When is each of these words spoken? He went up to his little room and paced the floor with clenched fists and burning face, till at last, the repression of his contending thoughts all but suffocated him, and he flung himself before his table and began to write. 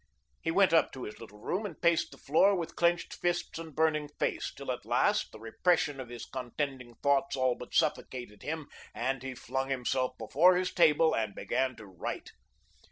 He 0.41 0.49
went 0.49 0.73
up 0.73 0.91
to 0.93 1.03
his 1.03 1.19
little 1.19 1.37
room 1.37 1.63
and 1.63 1.79
paced 1.79 2.09
the 2.09 2.17
floor 2.17 2.55
with 2.55 2.75
clenched 2.75 3.13
fists 3.13 3.59
and 3.59 3.75
burning 3.75 4.09
face, 4.17 4.51
till 4.51 4.71
at 4.71 4.83
last, 4.83 5.31
the 5.31 5.39
repression 5.39 5.99
of 5.99 6.09
his 6.09 6.25
contending 6.25 6.95
thoughts 7.03 7.35
all 7.35 7.53
but 7.53 7.75
suffocated 7.75 8.41
him, 8.41 8.67
and 8.95 9.21
he 9.21 9.35
flung 9.35 9.69
himself 9.69 10.17
before 10.17 10.55
his 10.55 10.73
table 10.73 11.15
and 11.15 11.35
began 11.35 11.75
to 11.75 11.85
write. 11.85 12.31